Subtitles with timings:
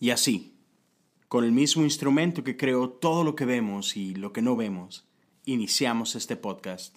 [0.00, 0.54] Y así,
[1.26, 5.08] con el mismo instrumento que creó todo lo que vemos y lo que no vemos,
[5.44, 6.94] iniciamos este podcast.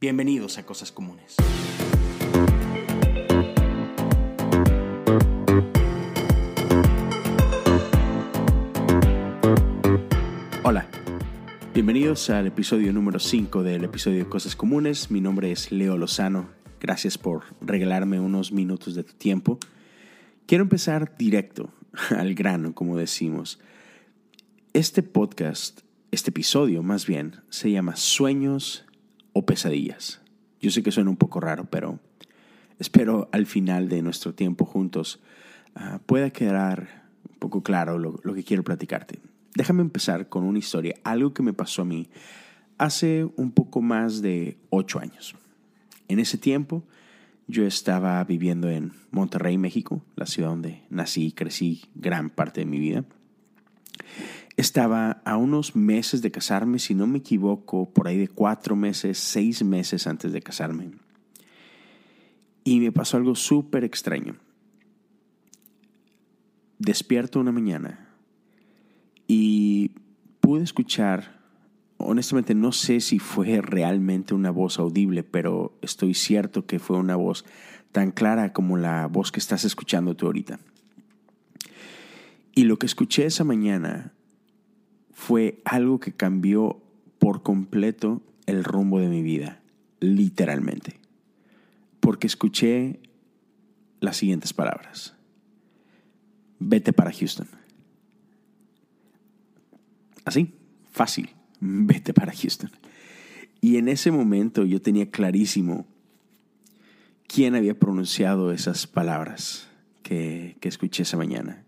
[0.00, 1.36] Bienvenidos a Cosas Comunes.
[10.64, 10.88] Hola,
[11.72, 15.08] bienvenidos al episodio número 5 del episodio de Cosas Comunes.
[15.12, 16.48] Mi nombre es Leo Lozano.
[16.80, 19.60] Gracias por regalarme unos minutos de tu tiempo.
[20.46, 21.72] Quiero empezar directo
[22.16, 23.58] al grano, como decimos.
[24.72, 25.80] Este podcast,
[26.10, 28.84] este episodio más bien, se llama Sueños
[29.32, 30.20] o Pesadillas.
[30.60, 31.98] Yo sé que suena un poco raro, pero
[32.78, 35.20] espero al final de nuestro tiempo juntos
[35.74, 39.20] ah, pueda quedar un poco claro lo, lo que quiero platicarte.
[39.54, 42.08] Déjame empezar con una historia, algo que me pasó a mí
[42.78, 45.34] hace un poco más de ocho años.
[46.08, 46.84] En ese tiempo,
[47.46, 52.66] yo estaba viviendo en Monterrey, México, la ciudad donde nací y crecí gran parte de
[52.66, 53.04] mi vida.
[54.56, 59.18] Estaba a unos meses de casarme, si no me equivoco, por ahí de cuatro meses,
[59.18, 60.90] seis meses antes de casarme.
[62.64, 64.36] Y me pasó algo súper extraño.
[66.78, 68.08] Despierto una mañana
[69.26, 69.92] y
[70.40, 71.41] pude escuchar
[72.04, 77.16] honestamente no sé si fue realmente una voz audible, pero estoy cierto que fue una
[77.16, 77.44] voz
[77.92, 80.58] tan clara como la voz que estás escuchando tú ahorita.
[82.54, 84.12] Y lo que escuché esa mañana
[85.12, 86.82] fue algo que cambió
[87.18, 89.60] por completo el rumbo de mi vida,
[90.00, 91.00] literalmente.
[92.00, 93.00] Porque escuché
[94.00, 95.14] las siguientes palabras.
[96.58, 97.48] Vete para Houston.
[100.24, 100.54] Así,
[100.90, 101.30] fácil
[101.62, 102.70] vete para Houston.
[103.60, 105.86] Y en ese momento yo tenía clarísimo
[107.28, 109.68] quién había pronunciado esas palabras
[110.02, 111.64] que, que escuché esa mañana.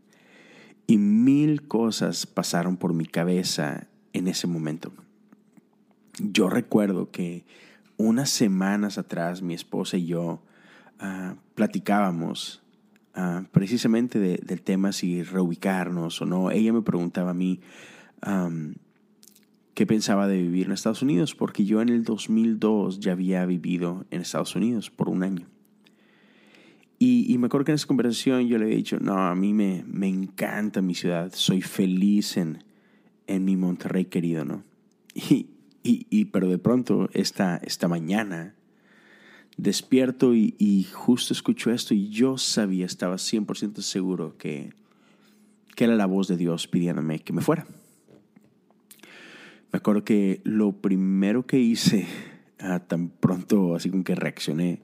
[0.89, 4.93] Y mil cosas pasaron por mi cabeza en ese momento.
[6.19, 7.45] Yo recuerdo que
[7.97, 10.43] unas semanas atrás mi esposa y yo
[11.01, 12.63] uh, platicábamos
[13.17, 16.51] uh, precisamente de, del tema si reubicarnos o no.
[16.51, 17.61] Ella me preguntaba a mí,
[19.75, 24.07] qué pensaba de vivir en Estados Unidos, porque yo en el 2002 ya había vivido
[24.11, 25.47] en Estados Unidos por un año.
[27.07, 29.85] Y, me acuerdo que en esa conversación yo le había dicho, no, a mí me,
[29.87, 32.65] me encanta mi ciudad, soy feliz en,
[33.27, 34.65] en mi Monterrey querido, ¿no?
[35.87, 38.55] Y, y, pero de pronto, esta, esta mañana,
[39.59, 44.73] despierto y, y, justo escucho esto y yo sabía, estaba 100% seguro que,
[45.77, 47.67] que era la voz de Dios pidiéndome que me fuera.
[49.75, 52.07] Me acuerdo que lo primero que hice,
[52.61, 54.83] ah, tan pronto así como que reaccioné,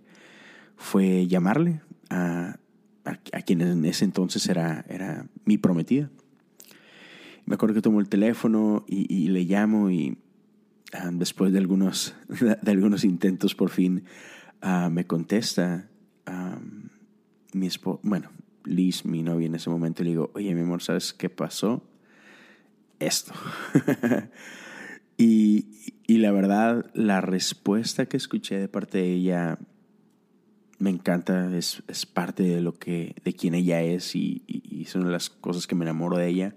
[0.76, 2.58] fue llamarle a,
[3.04, 6.10] a, quien en ese entonces era, era mi prometida.
[7.46, 10.18] Me acuerdo que tomo el teléfono y, le llamo y
[10.92, 12.16] ah, después de algunos,
[12.60, 14.02] de algunos intentos por fin
[14.60, 15.88] ah, me contesta
[17.52, 18.32] mi esposa, bueno,
[18.64, 21.80] Liz, mi novia en ese momento, le digo, oye mi amor, ¿sabes qué pasó?
[22.98, 23.34] Esto.
[25.22, 25.66] Y,
[26.08, 29.58] la verdad, la respuesta que escuché de parte de ella
[30.78, 35.12] me encanta, es, es parte de lo que, de quien ella es y, y, son
[35.12, 36.56] las cosas que me enamoro de ella.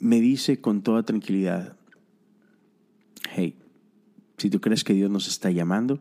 [0.00, 1.76] Me dice con toda tranquilidad,
[3.30, 3.56] hey,
[4.36, 6.00] si tú crees que Dios nos está llamando,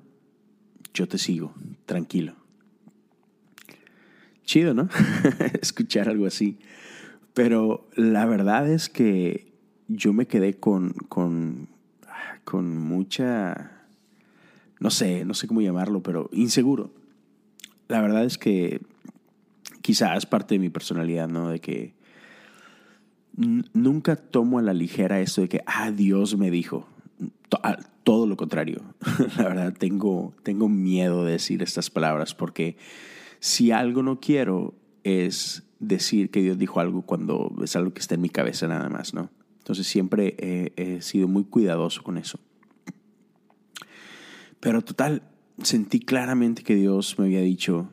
[0.91, 1.53] yo te sigo,
[1.85, 2.35] tranquilo.
[4.43, 4.89] Chido, ¿no?
[5.61, 6.57] Escuchar algo así.
[7.35, 9.52] Pero la verdad es que
[9.95, 11.67] yo me quedé con, con,
[12.43, 13.71] con mucha,
[14.79, 16.91] no sé, no sé cómo llamarlo, pero inseguro.
[17.87, 18.81] La verdad es que
[19.81, 21.49] quizás parte de mi personalidad, ¿no?
[21.49, 21.93] De que
[23.35, 26.87] nunca tomo a la ligera esto de que, ah, Dios me dijo.
[27.61, 28.81] Ah, todo lo contrario.
[29.37, 32.77] la verdad, tengo, tengo miedo de decir estas palabras porque
[33.39, 34.73] si algo no quiero
[35.03, 38.89] es decir que Dios dijo algo cuando es algo que está en mi cabeza nada
[38.89, 39.29] más, ¿no?
[39.63, 40.35] Entonces siempre
[40.75, 42.37] he, sido muy cuidadoso con eso.
[44.59, 45.23] Pero total,
[45.61, 47.89] sentí claramente que Dios me había dicho,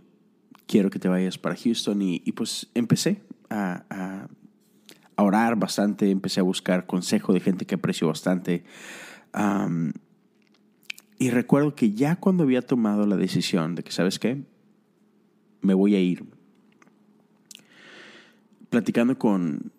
[0.66, 4.26] quiero que te vayas para Houston y, pues empecé a,
[5.14, 8.64] orar bastante, empecé a buscar consejo de gente que aprecio bastante.
[11.20, 14.42] y recuerdo que ya cuando había tomado la decisión de que, ¿sabes qué?
[15.60, 16.24] Me voy a ir.
[18.70, 19.70] Platicando con,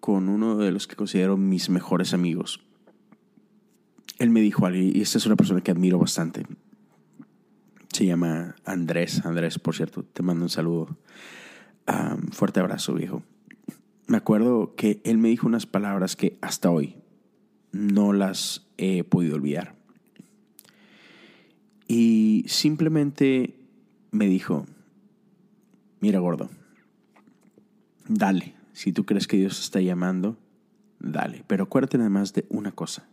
[0.00, 2.60] con uno de los que considero mis mejores amigos.
[4.18, 6.46] Él me dijo y esta es una persona que admiro bastante.
[7.92, 9.24] Se llama Andrés.
[9.24, 10.96] Andrés, por cierto, te mando un saludo.
[12.32, 13.22] fuerte abrazo, viejo.
[14.06, 16.96] Me acuerdo que él me dijo unas palabras que hasta hoy
[17.72, 19.76] no las he podido olvidar.
[21.86, 23.56] Y simplemente
[24.10, 24.66] me dijo,
[26.00, 26.50] mira gordo,
[28.06, 30.38] dale, si tú crees que Dios te está llamando,
[31.00, 33.06] dale, pero acuérdate nada más de una cosa.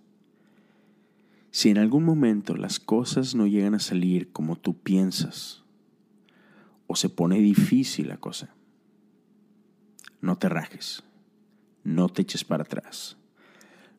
[1.51, 5.65] Si en algún momento las cosas no llegan a salir como tú piensas,
[6.87, 8.55] o se pone difícil la cosa,
[10.21, 11.03] no te rajes,
[11.83, 13.17] no te eches para atrás,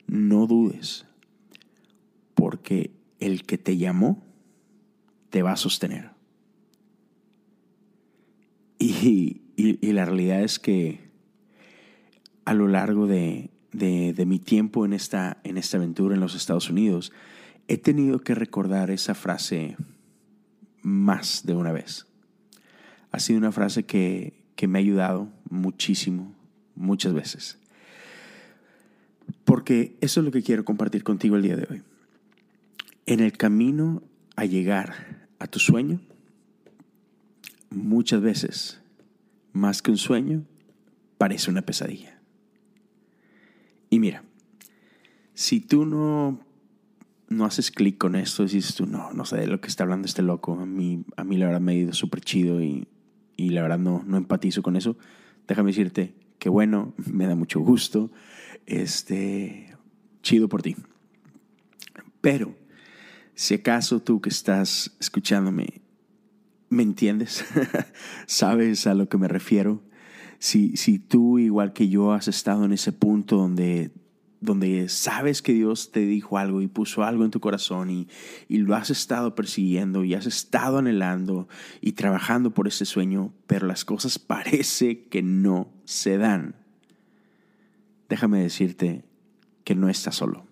[0.07, 1.05] no dudes,
[2.33, 4.23] porque el que te llamó
[5.29, 6.09] te va a sostener.
[8.79, 9.43] Y,
[9.93, 11.08] la realidad es que
[12.45, 17.11] a lo largo de, mi tiempo en esta, en esta aventura en los Estados Unidos,
[17.67, 19.77] he tenido que recordar esa frase
[20.81, 22.07] más de una vez.
[23.11, 26.33] Ha sido una frase que, que me ha ayudado muchísimo,
[26.75, 27.59] muchas veces.
[29.45, 31.83] Porque eso es lo que quiero compartir contigo el día de hoy.
[33.05, 34.03] En el camino
[34.35, 35.99] a llegar a tu sueño,
[37.69, 38.81] muchas veces,
[39.53, 40.43] más que un sueño,
[41.17, 42.18] parece una pesadilla.
[43.89, 44.23] Y mira,
[45.33, 46.39] si tú no,
[47.27, 50.05] no haces clic con esto, dices tú, no, no sé de lo que está hablando
[50.05, 52.87] este loco, a mí, a mí la verdad me ha ido súper chido y,
[53.35, 54.97] y, la verdad no, no empatizo con eso,
[55.47, 58.11] déjame decirte que bueno, me da mucho gusto,
[58.65, 59.75] este,
[60.21, 60.75] chido por ti.
[62.21, 62.55] Pero,
[63.33, 65.81] si acaso tú que estás escuchándome
[66.69, 67.43] ¿Me entiendes?
[68.27, 69.81] ¿Sabes a lo que me refiero?
[70.39, 73.91] Si, si tú, igual que yo, has estado en ese punto donde,
[74.39, 78.07] donde sabes que Dios te dijo algo y puso algo en tu corazón y,
[78.47, 81.49] y lo has estado persiguiendo y has estado anhelando
[81.81, 86.55] y trabajando por ese sueño, pero las cosas parece que no se dan.
[88.07, 89.03] Déjame decirte
[89.65, 90.47] que no estás solo.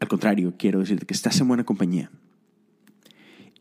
[0.00, 2.10] Al contrario, quiero decirte que estás en buena compañía.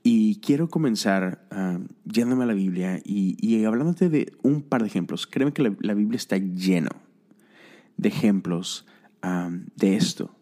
[0.02, 5.28] Y quiero comenzar uh, yéndome a la Biblia y, hablándote de un par de ejemplos.
[5.28, 6.90] Créeme que la, Biblia está lleno
[7.98, 8.86] de ejemplos
[9.76, 10.34] de esto.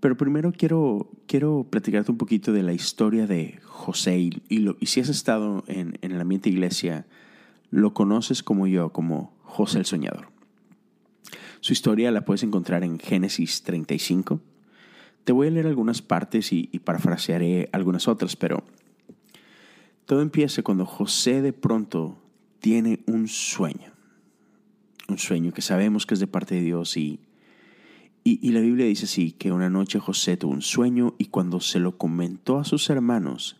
[0.00, 4.18] Pero primero quiero, quiero platicarte un poquito de la historia de José.
[4.18, 7.06] Y, y si has estado en, en el ambiente iglesia,
[7.70, 10.28] lo conoces como yo, como José el Soñador.
[11.60, 14.40] Su historia la puedes encontrar en Génesis 35
[15.30, 18.64] te voy a leer algunas partes y, parafrasearé algunas otras, pero
[20.04, 22.20] todo empieza cuando José de pronto
[22.58, 23.92] tiene un sueño.
[25.06, 27.20] Un sueño que sabemos que es de parte de Dios y,
[28.24, 31.78] y, la Biblia dice así, que una noche José tuvo un sueño y cuando se
[31.78, 33.56] lo comentó a sus hermanos,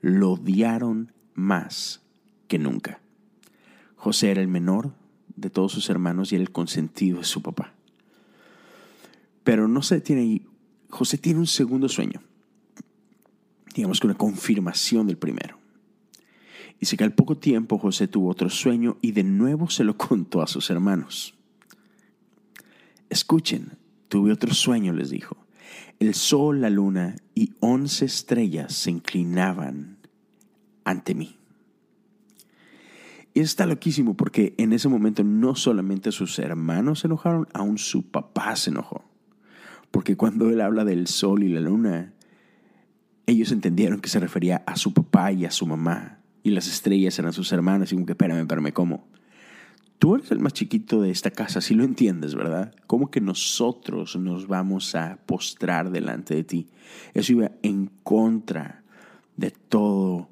[0.00, 2.00] lo odiaron más
[2.48, 3.02] que nunca.
[3.96, 4.94] José era el menor
[5.36, 7.74] de todos sus hermanos y era el consentido de su papá.
[9.42, 10.46] Pero no se detiene ahí.
[10.94, 12.22] José tiene un segundo sueño,
[13.74, 15.58] digamos que una confirmación del primero.
[16.78, 20.40] Dice que al poco tiempo José tuvo otro sueño y de nuevo se lo contó
[20.40, 21.34] a sus hermanos.
[23.10, 23.72] Escuchen,
[24.08, 25.36] tuve otro sueño, les dijo.
[25.98, 29.98] El sol, la luna y once estrellas se inclinaban
[30.84, 31.36] ante mí.
[33.34, 38.04] Y está loquísimo porque en ese momento no solamente sus hermanos se enojaron, aún su
[38.04, 39.04] papá se enojó.
[39.94, 42.14] Porque cuando él habla del sol y la luna,
[43.26, 46.18] ellos entendieron que se refería a su papá y a su mamá.
[46.42, 47.92] Y las estrellas eran sus hermanos.
[47.92, 49.06] Y como que, espérame, espérame, ¿cómo?
[50.00, 52.74] Tú eres el más chiquito de esta casa, si lo entiendes, ¿verdad?
[52.88, 56.68] ¿Cómo que nosotros nos vamos a postrar delante de ti?
[57.12, 58.82] Eso iba en contra
[59.36, 60.26] de toda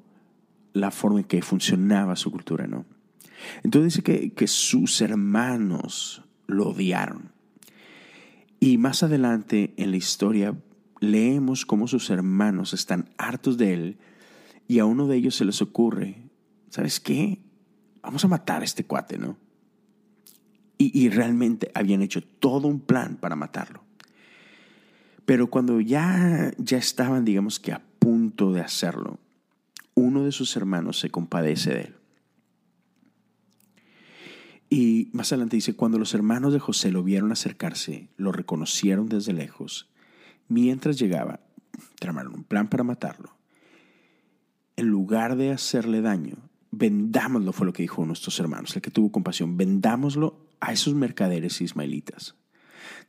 [0.73, 2.83] la forma en que funcionaba su cultura, ¿no?
[3.63, 7.32] Entonces dice que, que sus hermanos lo odiaron.
[8.63, 10.55] Y más adelante en la historia
[11.01, 13.97] leemos cómo sus hermanos están hartos de él
[14.69, 16.29] y a uno de ellos se les ocurre,
[16.69, 17.43] ¿sabes qué?
[18.01, 19.35] Vamos a matar a este cuate, ¿no?
[20.77, 23.83] Y, y realmente habían hecho todo un plan para matarlo.
[25.25, 29.19] Pero cuando ya, ya estaban, digamos que a punto de hacerlo,
[29.93, 31.95] uno de sus hermanos se compadece de él
[34.73, 39.31] y más adelante dice, cuando los hermanos de José lo vieron acercarse, lo reconocieron desde
[39.31, 39.87] lejos.
[40.47, 41.41] Mientras llegaba,
[41.99, 43.37] tramaron un plan para matarlo.
[44.75, 49.11] En lugar de hacerle daño, vendámoslo, fue lo que dijo nuestros hermanos, el que tuvo
[49.11, 52.33] compasión, vendámoslo a esos mercaderes ismaelitas.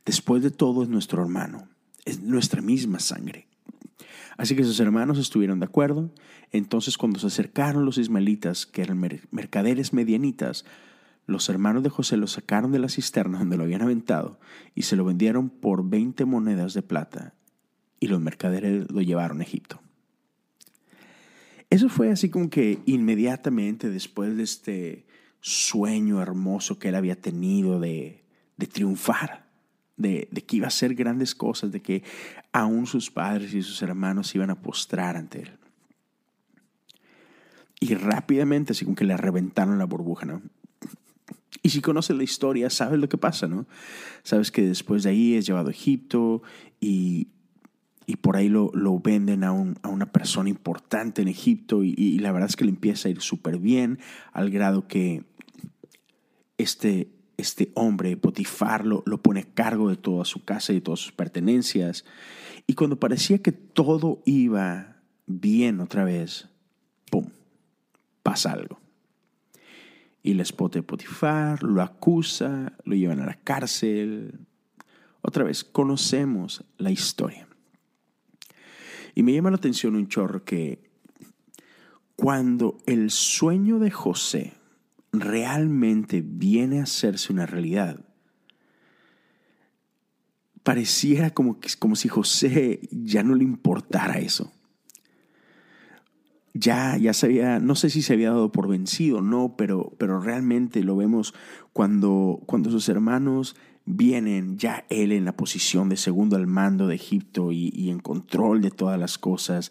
[0.05, 1.67] Después de todo es nuestro hermano,
[2.05, 3.47] es nuestra misma sangre.
[4.37, 6.13] Así que sus hermanos estuvieron de acuerdo.
[6.51, 10.63] Entonces cuando se acercaron los ismaelitas, que eran mercaderes medianitas,
[11.25, 14.39] los hermanos de José lo sacaron de la cisterna donde lo habían aventado
[14.75, 17.33] y se lo vendieron por 20 monedas de plata
[17.99, 19.81] y los mercaderes lo llevaron a Egipto.
[21.69, 25.05] Eso fue así como que inmediatamente después de este
[25.41, 28.23] sueño hermoso que él había tenido de,
[28.57, 29.47] de triunfar,
[29.97, 32.03] de, de, que iba a hacer grandes cosas, de que
[32.51, 35.51] aún sus padres y sus hermanos iban a postrar ante él.
[37.79, 40.41] Y rápidamente, así como que le reventaron la burbuja, ¿no?
[41.63, 43.65] Y si conoces la historia, sabes lo que pasa, ¿no?
[44.23, 46.41] Sabes que después de ahí es llevado a Egipto
[46.79, 47.29] y,
[48.05, 52.19] y por ahí lo, lo venden a, un, a, una persona importante en Egipto y,
[52.19, 53.99] la verdad es que le empieza a ir súper bien
[54.31, 55.23] al grado que
[56.57, 60.81] este, este hombre, Potifar, lo, lo pone a cargo de toda su casa y de
[60.81, 62.05] todas sus pertenencias.
[62.67, 64.97] Y cuando parecía que todo iba
[65.27, 66.47] bien otra vez,
[67.09, 67.25] ¡pum!,
[68.23, 68.84] pasa algo.
[70.25, 74.39] Y el espote de Potifar lo acusa, lo llevan a la cárcel.
[75.21, 77.47] Otra vez, conocemos la historia.
[79.13, 80.89] Y me llama la atención un chorro que
[82.15, 84.53] cuando el sueño de José
[85.11, 88.03] realmente viene a hacerse una realidad,
[90.63, 94.51] pareciera como, como si José ya no le importara eso.
[96.57, 100.21] Ya, ya se había, no sé si se había dado por vencido no, pero, pero
[100.21, 101.33] realmente lo vemos
[101.73, 106.95] cuando, cuando sus hermanos vienen ya él en la posición de segundo al mando de
[106.95, 109.69] Egipto y, en control de todas las cosas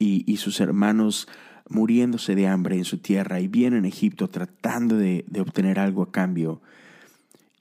[0.00, 1.28] y, sus hermanos
[1.68, 6.10] muriéndose de hambre en su tierra y vienen en Egipto tratando de, obtener algo a
[6.10, 6.60] cambio.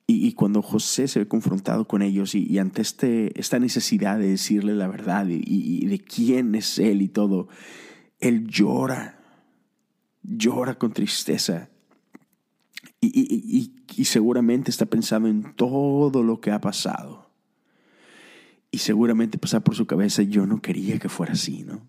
[0.07, 4.73] Y, cuando José se ve confrontado con ellos y, ante este, esta necesidad de decirle
[4.73, 7.47] la verdad y, de quién es él y todo,
[8.27, 9.19] él llora,
[10.23, 11.69] llora con tristeza
[13.01, 13.71] y,
[14.03, 17.29] seguramente está pensando en todo lo que ha pasado.
[18.71, 21.87] Y seguramente pasa por su cabeza, yo no quería que fuera así, ¿no?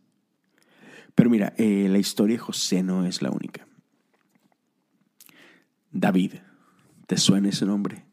[1.15, 3.67] Pero mira, eh, la historia de José no es la única.
[5.91, 6.35] David,
[7.07, 8.05] ¿te suena ese nombre?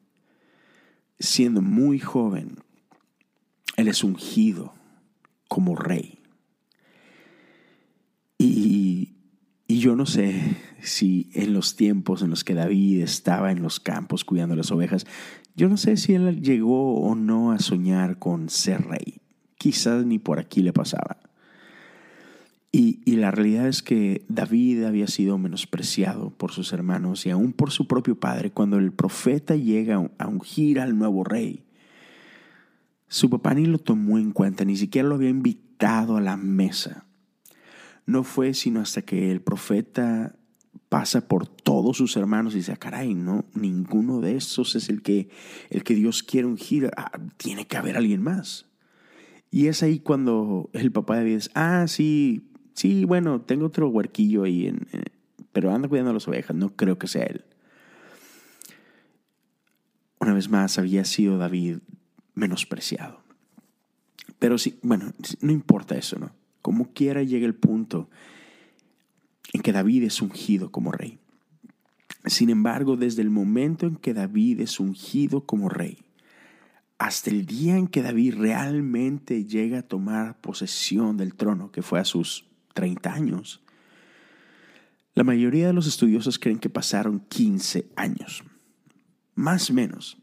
[1.19, 2.55] Siendo muy joven,
[3.75, 4.73] él es ungido
[5.49, 6.22] como rey.
[8.43, 9.09] Y,
[9.67, 14.23] yo no sé si en los tiempos en los que David estaba en los campos
[14.23, 15.07] cuidando las ovejas,
[15.55, 19.21] yo no sé si él llegó o no a soñar con ser rey.
[19.57, 21.17] Quizás ni por aquí le pasaba.
[22.71, 27.53] Y, y, la realidad es que David había sido menospreciado por sus hermanos y aún
[27.53, 31.63] por su propio padre cuando el profeta llega a ungir al nuevo rey.
[33.07, 37.05] Su papá ni lo tomó en cuenta, ni siquiera lo había invitado a la mesa.
[38.05, 40.35] No fue sino hasta que el profeta
[40.89, 45.01] pasa por todos sus hermanos y dice, ah, caray, no, ninguno de esos es el
[45.01, 45.29] que,
[45.71, 48.67] el que Dios quiere ungir, ah, tiene que haber alguien más.
[49.49, 53.89] Y es ahí cuando el papá de David dice, ah, sí, sí, bueno, tengo otro
[53.89, 54.71] huerquillo ahí,
[55.51, 57.43] pero anda cuidando a las ovejas, no creo que sea él.
[60.19, 61.79] Una vez más, había sido David
[62.35, 63.21] menospreciado.
[64.37, 66.31] Pero sí, bueno, no importa eso, ¿no?
[66.63, 68.09] Como quiera llega el punto
[69.51, 71.19] en que David es ungido como rey.
[72.25, 75.99] Sin embargo, desde el momento en que David es ungido como rey,
[76.97, 81.99] hasta el día en que David realmente llega a tomar posesión del trono, que fue
[81.99, 83.61] a sus 30 años,
[85.13, 88.43] la mayoría de los estudiosos creen que pasaron 15 años,
[89.35, 90.22] más o menos.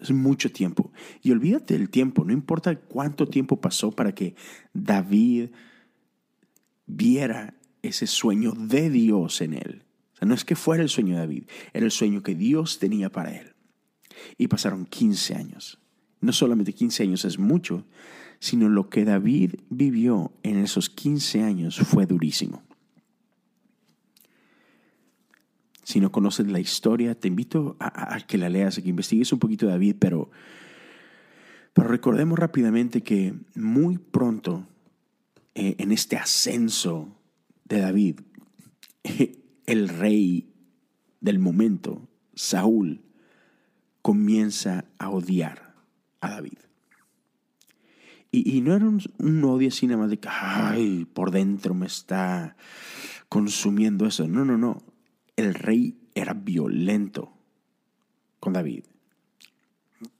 [0.00, 0.92] Es mucho tiempo.
[1.22, 4.34] Y olvídate del tiempo, no importa cuánto tiempo pasó para que
[4.72, 5.50] David
[6.86, 9.84] viera ese sueño de Dios en él.
[10.14, 12.78] O sea, no es que fuera el sueño de David, era el sueño que Dios
[12.78, 13.54] tenía para él.
[14.36, 15.78] Y pasaron 15 años.
[16.20, 17.86] No solamente 15 años es mucho,
[18.38, 22.62] sino lo que David vivió en esos 15 años fue durísimo.
[25.90, 29.40] Si no conoces la historia, te invito a, que la leas, a que investigues un
[29.40, 30.30] poquito David, pero,
[31.72, 34.68] pero recordemos rápidamente que muy pronto,
[35.56, 37.18] eh, en este ascenso
[37.64, 38.20] de David,
[39.66, 40.54] el rey
[41.20, 43.00] del momento, Saúl,
[44.00, 45.74] comienza a odiar
[46.20, 46.58] a David.
[48.30, 52.54] Y, no era un, odio así nada más de que, ay, por dentro me está
[53.28, 54.28] consumiendo eso.
[54.28, 54.84] No, no, no.
[55.40, 57.32] El rey era violento
[58.40, 58.84] con David.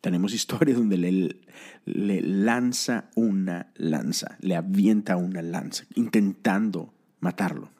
[0.00, 1.40] tenemos historias donde le,
[1.84, 7.70] le lanza una lanza, le avienta una lanza, intentando matarlo.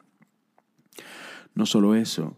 [1.55, 2.37] No solo eso,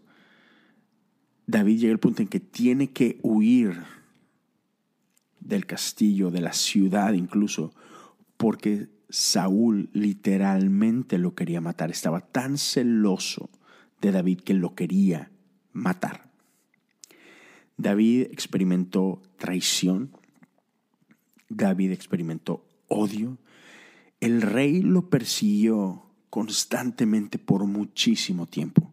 [1.48, 3.84] David llega al punto en que tiene que huir
[5.42, 7.74] del castillo, de la ciudad incluso,
[8.38, 11.92] porque Saúl literalmente lo quería matar.
[11.92, 13.50] Estaba tan celoso
[14.04, 15.32] de David que lo quería
[15.72, 16.30] matar.
[17.78, 20.12] David experimentó traición,
[21.48, 23.38] David experimentó odio,
[24.20, 28.92] el rey lo persiguió constantemente por muchísimo tiempo.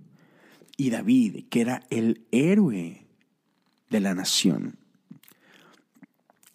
[0.76, 3.05] Y David, que era el héroe
[3.90, 4.79] de la nación,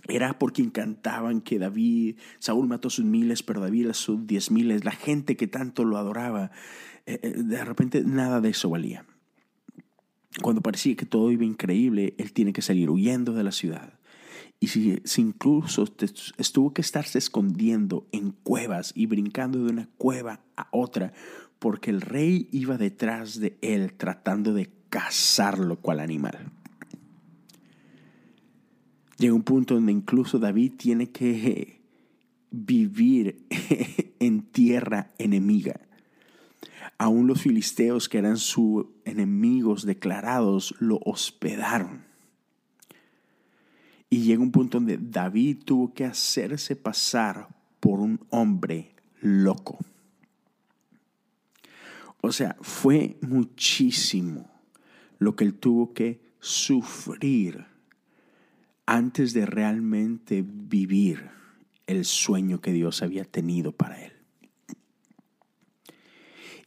[0.07, 4.51] era por quien cantaban que David, Saúl mató sus miles, pero David a sus diez
[4.51, 6.51] miles, la gente que tanto lo adoraba,
[7.05, 9.05] eh, eh, de repente nada de eso valía.
[10.41, 13.93] Cuando parecía que todo iba increíble, él tiene que salir huyendo de la ciudad.
[14.59, 15.85] Y si, incluso
[16.37, 21.13] estuvo que estarse escondiendo en cuevas y brincando de una cueva a otra,
[21.59, 26.51] porque el rey iba detrás de él tratando de cazarlo cual animal.
[29.17, 31.81] Llega un punto donde incluso David tiene que
[32.51, 33.45] vivir
[34.19, 35.79] en tierra enemiga.
[36.97, 42.05] Aún los filisteos que eran sus enemigos declarados lo hospedaron.
[44.09, 49.79] Y llega un punto donde David tuvo que hacerse pasar por un hombre loco.
[52.21, 54.49] O sea, fue muchísimo
[55.19, 57.65] lo que él tuvo que sufrir
[58.85, 61.29] antes de realmente vivir
[61.87, 64.13] el sueño que Dios había tenido para él.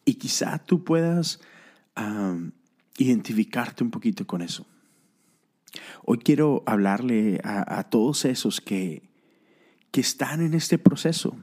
[0.05, 1.41] Y quizá tú puedas
[2.97, 4.67] identificarte un poquito con eso.
[6.05, 9.03] Hoy quiero hablarle a, todos esos que,
[9.91, 11.37] que, están en este proceso,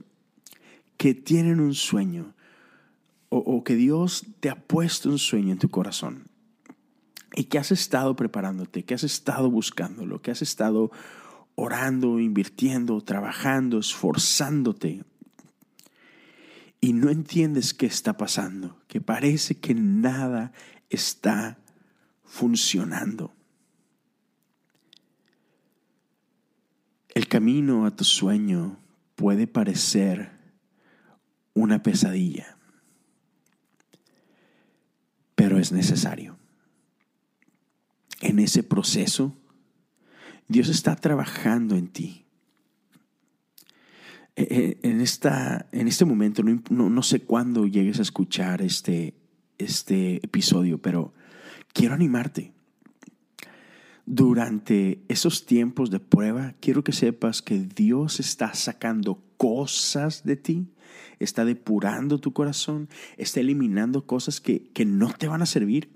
[0.97, 2.33] que tienen un sueño
[3.29, 6.34] o, o que Dios te ha puesto un sueño en tu corazón
[7.35, 10.89] y que has estado preparándote, que has estado buscándolo, que has estado
[11.55, 15.03] orando, invirtiendo, trabajando, esforzándote
[16.79, 20.53] y no entiendes qué está pasando, que parece que nada
[20.89, 21.57] está
[22.23, 23.33] funcionando.
[27.09, 28.77] El camino a tu sueño
[29.15, 30.31] puede parecer
[31.53, 32.57] una pesadilla,
[35.35, 36.37] pero es necesario
[38.25, 39.33] en ese proceso,
[40.47, 42.25] Dios está trabajando en ti.
[44.35, 44.43] E,
[44.81, 49.13] e, en, esta, en este momento, no, no, sé cuándo llegues a escuchar este,
[49.57, 51.13] este episodio, pero
[51.71, 52.51] quiero animarte.
[54.07, 60.67] Durante esos tiempos de prueba, quiero que sepas que Dios está sacando cosas de ti,
[61.19, 65.89] está depurando tu corazón, está eliminando cosas que, que no te van a servir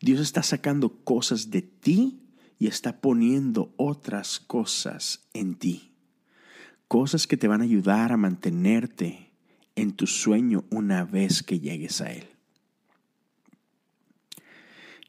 [0.00, 2.20] Dios está sacando cosas de ti
[2.58, 5.92] y está poniendo otras cosas en ti.
[6.88, 9.30] Cosas que te van a ayudar a mantenerte
[9.76, 12.24] en tu sueño una vez que llegues a Él.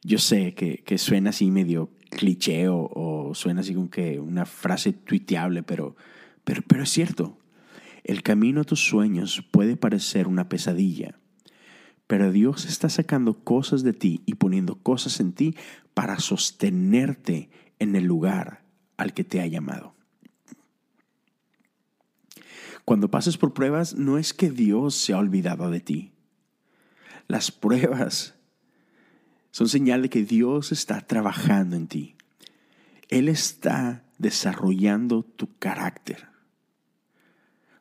[0.03, 5.63] Yo sé que, suena así medio cliché o, suena así como que una frase tuiteable,
[5.63, 5.95] pero,
[6.43, 7.37] pero, pero es cierto.
[8.03, 11.18] El camino a tus sueños puede parecer una pesadilla,
[12.09, 15.55] pero Dios está sacando cosas de ti y poniendo cosas en ti
[15.93, 18.63] para sostenerte en el lugar
[18.97, 19.93] al que te ha llamado.
[22.83, 26.11] Cuando pases por pruebas, no es que Dios se ha olvidado de ti.
[27.27, 28.33] Las pruebas
[29.51, 32.15] son señal de que Dios está trabajando en ti.
[33.09, 36.27] Él está desarrollando tu carácter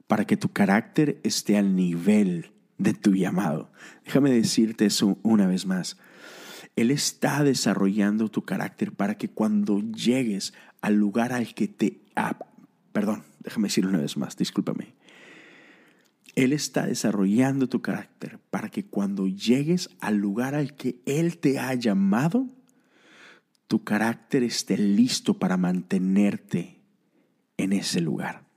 [0.06, 3.70] para que tu carácter esté al nivel de tu llamado.
[4.04, 5.98] Déjame decirte eso una vez más.
[6.76, 12.00] Él está desarrollando tu carácter para que cuando llegues al lugar al que te...
[12.14, 12.38] Ah,
[12.92, 14.94] perdón, déjame decirlo una vez más, discúlpame.
[16.36, 21.58] Él está desarrollando tu carácter para que cuando llegues al lugar al que Él te
[21.58, 22.46] ha llamado,
[23.66, 26.80] tu carácter esté listo para mantenerte
[27.56, 28.47] en ese lugar.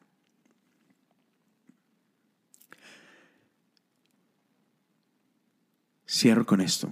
[6.11, 6.91] Cierro con esto.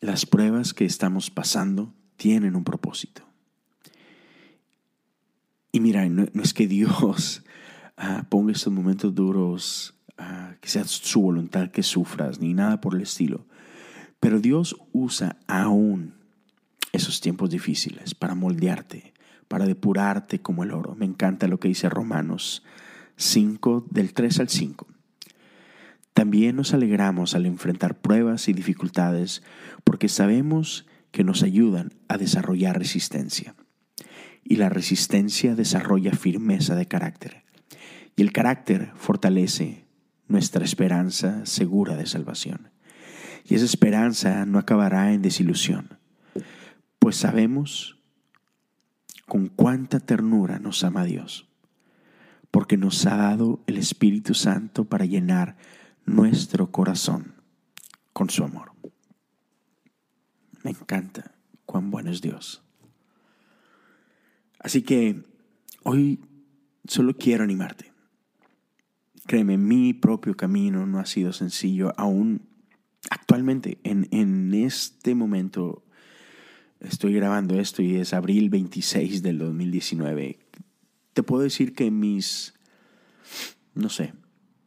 [0.00, 3.22] Las pruebas que estamos pasando tienen un propósito.
[5.72, 7.42] Y mira, no, es que Dios
[7.96, 12.94] ah, ponga estos momentos duros, ah, que sea su voluntad que sufras, ni nada por
[12.94, 13.44] el estilo.
[14.20, 16.14] Pero Dios usa aún
[16.92, 19.14] esos tiempos difíciles para moldearte,
[19.48, 20.94] para depurarte como el oro.
[20.94, 22.62] Me encanta lo que dice Romanos
[23.16, 24.86] 5, del 3 al 5.
[26.18, 29.44] También nos alegramos al enfrentar pruebas y dificultades
[29.84, 33.54] porque sabemos que nos ayudan a desarrollar resistencia.
[34.42, 37.44] Y la resistencia desarrolla firmeza de carácter.
[38.16, 39.84] Y el carácter fortalece
[40.26, 42.72] nuestra esperanza segura de salvación.
[43.44, 46.00] Y esa esperanza no acabará en desilusión,
[46.98, 47.96] pues sabemos
[49.28, 51.48] con cuánta ternura nos ama Dios,
[52.50, 55.56] porque nos ha dado el Espíritu Santo para llenar
[56.08, 57.34] nuestro corazón
[58.12, 58.72] con su amor.
[60.64, 61.34] Me encanta
[61.66, 62.62] cuán bueno es Dios.
[64.58, 65.22] Así que
[65.84, 66.20] hoy
[66.86, 67.92] solo quiero animarte.
[69.26, 71.92] Créeme, mi propio camino no ha sido sencillo.
[71.96, 72.48] Aún
[73.10, 75.84] actualmente, en, en este momento,
[76.80, 80.38] estoy grabando esto y es abril 26 del 2019.
[81.12, 82.54] Te puedo decir que mis,
[83.74, 84.14] no sé,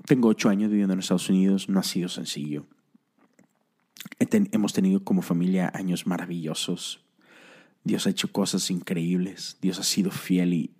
[0.05, 2.65] tengo ocho años viviendo en Estados Unidos, no ha sido sencillo.
[4.19, 7.03] hemos tenido como familia años maravillosos.
[7.83, 9.57] Dios ha hecho cosas increíbles.
[9.61, 10.75] Dios ha sido fiel y,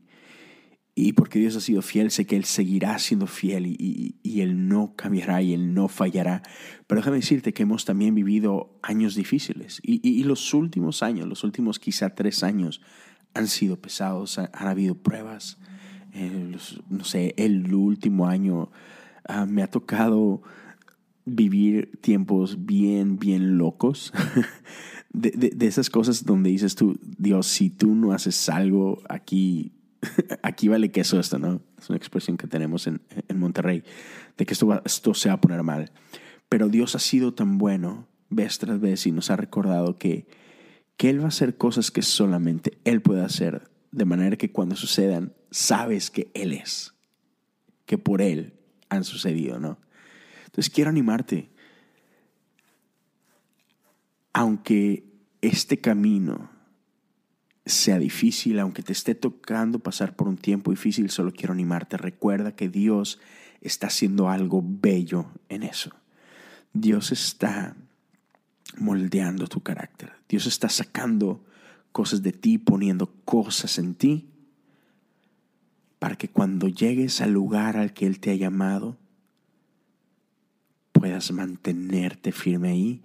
[0.94, 4.68] y porque Dios ha sido fiel, sé que Él seguirá siendo fiel y, y, Él
[4.68, 6.44] no cambiará y Él no fallará.
[6.88, 11.44] Pero déjame decirte que hemos también vivido años difíciles y, y los últimos años, los
[11.44, 12.82] últimos quizá tres años,
[13.34, 15.58] han sido pesados, han, habido pruebas.
[16.14, 16.58] Eh,
[16.90, 18.70] no sé, el último año
[19.30, 20.42] uh, me ha tocado
[21.26, 24.14] vivir tiempos bien, bien locos.
[25.14, 29.74] de, de, esas cosas donde dices tú, Dios, si tú no haces algo aquí
[30.44, 31.62] aquí vale queso esto, ¿no?
[31.78, 33.84] Es una expresión que tenemos en, en Monterrey,
[34.38, 35.92] de que esto, esto se va a poner mal.
[36.50, 40.28] Pero Dios ha sido tan bueno vez tras vez y nos ha recordado que,
[40.98, 44.76] que Él va a hacer cosas que solamente Él puede hacer, de manera que cuando
[44.76, 46.94] sucedan, sabes que Él es,
[47.86, 48.54] que por Él
[48.92, 49.80] han sucedido, ¿no?
[50.46, 51.50] Entonces quiero animarte,
[54.34, 55.06] aunque
[55.42, 56.52] este camino
[57.66, 61.96] sea difícil, aunque te esté tocando pasar por un tiempo difícil, solo quiero animarte.
[61.96, 63.20] Recuerda que Dios
[63.62, 65.92] está haciendo algo bello en eso.
[66.74, 67.78] Dios está
[68.78, 70.12] moldeando tu carácter.
[70.28, 71.46] Dios está sacando
[71.94, 74.31] cosas de ti, poniendo cosas en ti,
[76.02, 78.98] para que cuando llegues al lugar al que Él te ha llamado,
[80.94, 83.04] puedas mantenerte firme ahí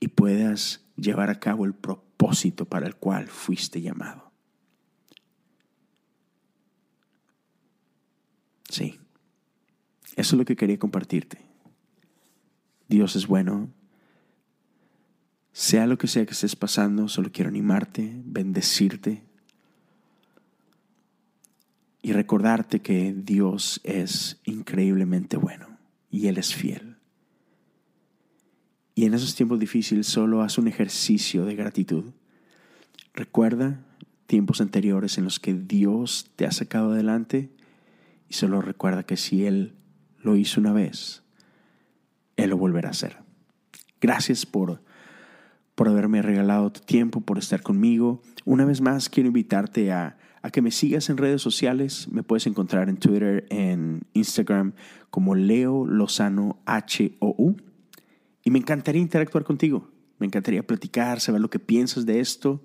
[0.00, 4.32] y puedas llevar a cabo el propósito para el cual fuiste llamado.
[8.70, 8.98] Sí,
[10.16, 11.42] eso es lo que quería compartirte.
[12.88, 13.68] Dios es bueno.
[15.52, 19.27] Sea lo que sea que estés pasando, solo quiero animarte, bendecirte
[22.08, 25.76] y recordarte que Dios es increíblemente bueno
[26.10, 26.96] y Él es fiel.
[28.94, 32.04] Y en esos tiempos difíciles solo haz un ejercicio de gratitud.
[33.12, 33.84] Recuerda
[34.26, 37.50] tiempos anteriores en los que Dios te ha sacado adelante
[38.26, 39.74] y solo recuerda que si Él
[40.22, 41.22] lo hizo una vez,
[42.38, 43.18] Él lo volverá a hacer.
[44.00, 44.82] Gracias por,
[45.74, 48.22] por haberme regalado tu tiempo, por estar conmigo.
[48.46, 52.08] Una vez más quiero invitarte a, a que me sigas en redes sociales.
[52.10, 54.72] Me puedes encontrar en Twitter, en Instagram
[55.10, 57.56] como Leo Lozano H-O-U.
[58.44, 62.62] Y me encantaría interactuar contigo, me encantaría platicar, saber lo que piensas de esto,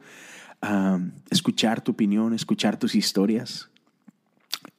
[1.29, 3.69] escuchar tu opinión, escuchar tus historias.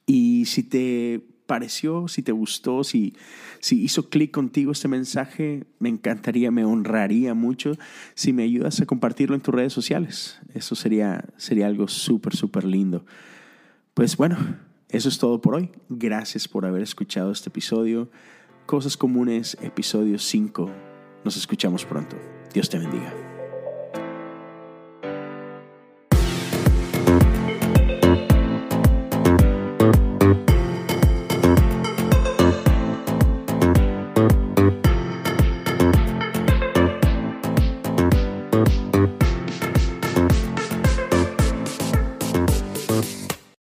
[0.07, 3.15] Y si te pareció, si te gustó, si,
[3.59, 7.77] si hizo clic contigo este mensaje, me encantaría, me honraría mucho
[8.13, 10.39] si me ayudas a compartirlo en tus redes sociales.
[10.53, 13.05] Eso sería, sería algo súper, súper lindo.
[13.93, 14.37] Pues bueno,
[14.89, 15.71] eso es todo por hoy.
[15.89, 18.09] Gracias por haber escuchado este episodio.
[18.65, 20.71] Cosas Comunes, episodio 5.
[21.23, 22.17] Nos escuchamos pronto.
[22.53, 23.24] Dios te bendiga.